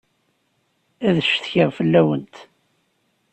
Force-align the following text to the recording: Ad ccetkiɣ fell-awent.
Ad 1.07 1.17
ccetkiɣ 1.25 1.69
fell-awent. 1.77 2.35